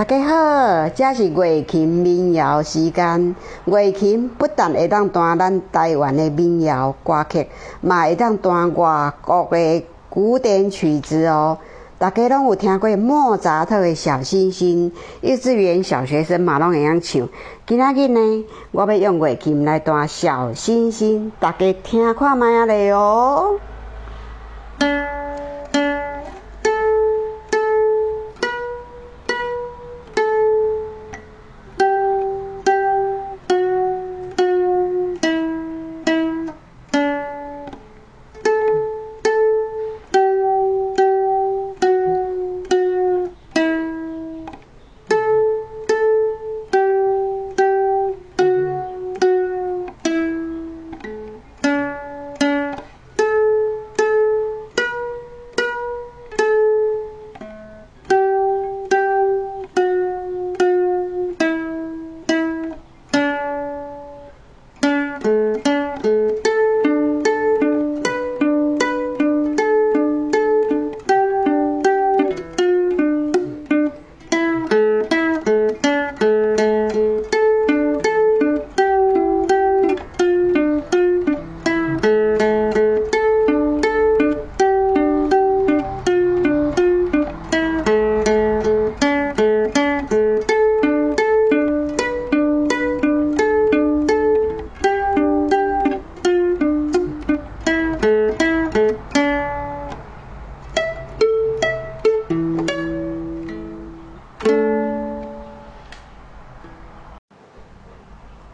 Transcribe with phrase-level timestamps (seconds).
[0.00, 3.36] 大家好，这是月琴民谣时间。
[3.66, 7.46] 月琴不但会当弹咱台湾的民谣歌曲，
[7.82, 11.58] 嘛会当弹外国的古典曲子哦。
[11.98, 14.90] 大家拢有听过莫扎特的小星星，
[15.20, 17.28] 幼稚园小学生嘛拢会晓唱。
[17.66, 23.58] 今仔日呢，我要用月琴来弹小星星，大家听看卖啊咧哦。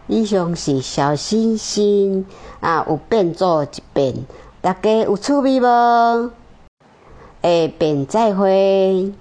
[0.08, 2.26] 以上是小星星
[2.60, 4.14] 啊，有变做一遍，
[4.60, 6.30] 大家有趣味无？
[7.42, 9.12] 下遍再会。